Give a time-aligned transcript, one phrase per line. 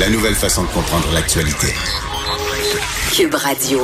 [0.00, 1.66] la nouvelle façon de comprendre l'actualité.
[3.12, 3.80] Cube Radio.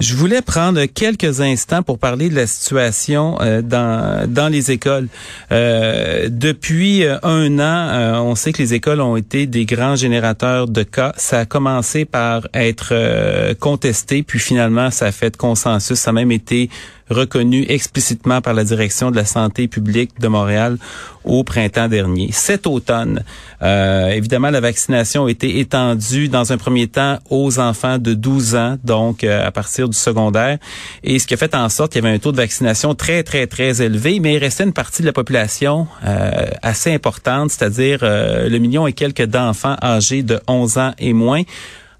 [0.00, 5.08] Je voulais prendre quelques instants pour parler de la situation euh, dans dans les écoles.
[5.50, 10.68] Euh, depuis euh, un an, on sait que les écoles ont été des grands générateurs
[10.68, 11.14] de cas.
[11.16, 15.98] Ça a commencé par être contesté, puis finalement, ça a fait consensus.
[15.98, 16.68] Ça a même été
[17.10, 20.78] reconnu explicitement par la direction de la santé publique de Montréal
[21.24, 22.30] au printemps dernier.
[22.32, 23.22] Cet automne,
[23.62, 28.54] euh, évidemment, la vaccination a été étendue dans un premier temps aux enfants de 12
[28.56, 30.58] ans, donc euh, à partir du secondaire,
[31.02, 33.22] et ce qui a fait en sorte qu'il y avait un taux de vaccination très,
[33.22, 36.30] très, très élevé, mais il restait une partie de la population euh,
[36.62, 41.42] assez importante, c'est-à-dire le million et quelques d'enfants âgés de 11 ans et moins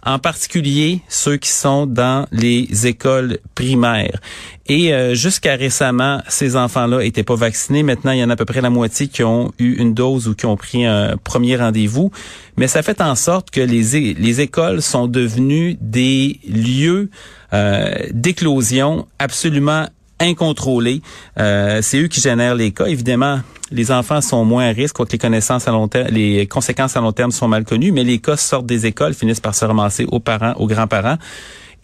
[0.05, 4.21] en particulier ceux qui sont dans les écoles primaires.
[4.67, 7.83] Et euh, jusqu'à récemment, ces enfants-là étaient pas vaccinés.
[7.83, 10.29] Maintenant, il y en a à peu près la moitié qui ont eu une dose
[10.29, 12.11] ou qui ont pris un premier rendez-vous.
[12.57, 17.11] Mais ça fait en sorte que les, les écoles sont devenues des lieux
[17.53, 19.87] euh, d'éclosion absolument
[20.20, 21.03] incontrôlés.
[21.39, 22.87] Euh, c'est eux qui génèrent les cas.
[22.87, 26.97] Évidemment, les enfants sont moins à risque, quoique les connaissances à long terme, les conséquences
[26.97, 29.65] à long terme sont mal connues, mais les cas sortent des écoles, finissent par se
[29.65, 31.19] ramasser aux parents, aux grands-parents.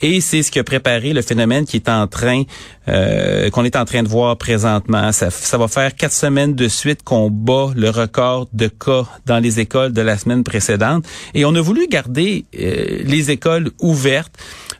[0.02, 2.44] Et c'est ce qui a préparé le phénomène qui est en train,
[2.88, 5.12] euh, qu'on est en train de voir présentement.
[5.12, 9.38] Ça, ça va faire quatre semaines de suite qu'on bat le record de cas dans
[9.38, 11.04] les écoles de la semaine précédente.
[11.34, 14.32] Et on a voulu garder euh, les écoles ouvertes.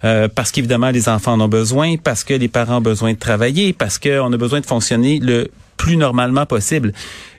[0.02, 3.18] Euh, parce qu'évidemment les enfants en ont besoin, parce que les parents ont besoin de
[3.18, 6.92] travailler, parce qu'on a besoin de fonctionner le plus normalement possible.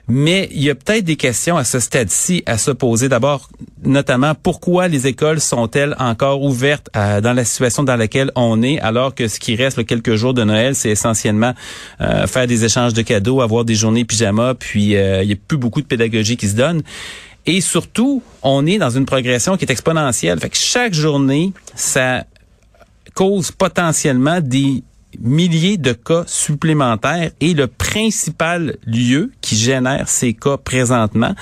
[0.08, 3.08] Mais il y a peut-être des questions à ce stade-ci à se poser.
[3.08, 3.48] D'abord,
[3.84, 9.14] notamment, pourquoi les écoles sont-elles encore ouvertes dans la situation dans laquelle on est, alors
[9.14, 11.54] que ce qui reste le quelques jours de Noël, c'est essentiellement
[12.00, 15.36] euh, faire des échanges de cadeaux, avoir des journées pyjama, puis euh, il y a
[15.36, 16.82] plus beaucoup de pédagogie qui se donne.
[17.46, 20.38] Et surtout, on est dans une progression qui est exponentielle.
[20.40, 22.24] Fait que chaque journée, ça
[23.14, 24.82] cause potentiellement des
[25.20, 31.34] milliers de cas supplémentaires et le principal lieu qui génère ces cas présentement.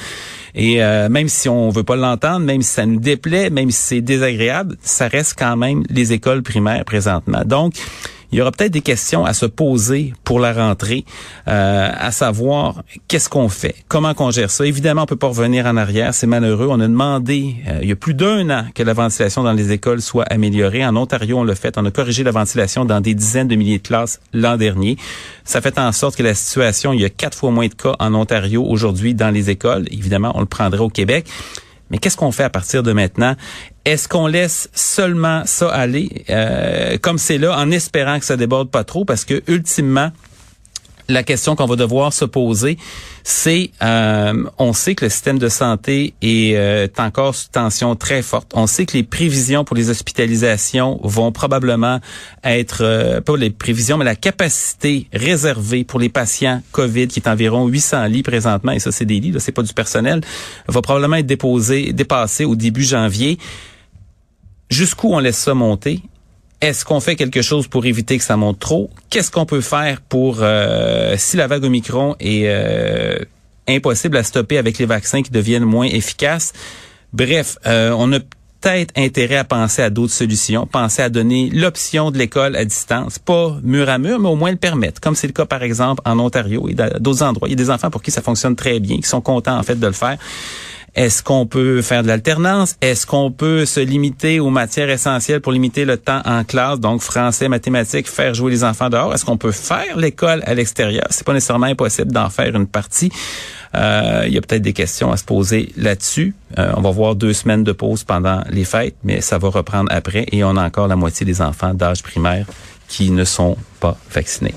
[0.54, 3.80] Et euh, même si on veut pas l'entendre, même si ça nous déplaît, même si
[3.80, 7.42] c'est désagréable, ça reste quand même les écoles primaires présentement.
[7.44, 7.74] Donc,
[8.32, 11.04] il y aura peut-être des questions à se poser pour la rentrée,
[11.48, 14.66] euh, à savoir qu'est-ce qu'on fait, comment qu'on gère ça.
[14.66, 16.68] Évidemment, on peut pas revenir en arrière, c'est malheureux.
[16.70, 19.72] On a demandé, euh, il y a plus d'un an, que la ventilation dans les
[19.72, 20.84] écoles soit améliorée.
[20.84, 21.76] En Ontario, on l'a fait.
[21.76, 24.96] On a corrigé la ventilation dans des dizaines de milliers de classes l'an dernier.
[25.44, 27.96] Ça fait en sorte que la situation, il y a quatre fois moins de cas
[27.98, 29.86] en Ontario aujourd'hui dans les écoles.
[29.90, 31.26] Évidemment, on le prendrait au Québec.
[31.90, 33.34] Mais qu'est-ce qu'on fait à partir de maintenant?
[33.84, 38.70] Est-ce qu'on laisse seulement ça aller euh, comme c'est là en espérant que ça déborde
[38.70, 39.04] pas trop?
[39.04, 40.10] Parce que ultimement,
[41.12, 42.78] la question qu'on va devoir se poser,
[43.22, 48.22] c'est, euh, on sait que le système de santé est, euh, encore sous tension très
[48.22, 48.52] forte.
[48.54, 52.00] On sait que les prévisions pour les hospitalisations vont probablement
[52.44, 57.28] être, euh, pas les prévisions, mais la capacité réservée pour les patients COVID, qui est
[57.28, 60.20] environ 800 lits présentement, et ça c'est des lits, c'est pas du personnel,
[60.68, 63.38] va probablement être déposée, dépassée au début janvier.
[64.70, 66.02] Jusqu'où on laisse ça monter?
[66.60, 68.90] Est-ce qu'on fait quelque chose pour éviter que ça monte trop?
[69.08, 73.18] Qu'est-ce qu'on peut faire pour, euh, si la vague Omicron est euh,
[73.66, 76.52] impossible à stopper avec les vaccins qui deviennent moins efficaces?
[77.14, 78.20] Bref, euh, on a
[78.60, 83.18] peut-être intérêt à penser à d'autres solutions, penser à donner l'option de l'école à distance,
[83.18, 86.02] pas mur à mur, mais au moins le permettre, comme c'est le cas par exemple
[86.04, 87.48] en Ontario et d'autres endroits.
[87.48, 89.62] Il y a des enfants pour qui ça fonctionne très bien, qui sont contents en
[89.62, 90.18] fait de le faire.
[90.94, 92.76] Est-ce qu'on peut faire de l'alternance?
[92.80, 97.00] Est-ce qu'on peut se limiter aux matières essentielles pour limiter le temps en classe, donc
[97.00, 99.14] français, mathématiques, faire jouer les enfants dehors?
[99.14, 101.06] Est-ce qu'on peut faire l'école à l'extérieur?
[101.10, 103.10] C'est pas nécessairement impossible d'en faire une partie.
[103.74, 106.34] Euh, il y a peut-être des questions à se poser là-dessus.
[106.58, 109.90] Euh, on va voir deux semaines de pause pendant les fêtes, mais ça va reprendre
[109.92, 112.46] après et on a encore la moitié des enfants d'âge primaire
[112.88, 114.54] qui ne sont pas vaccinés.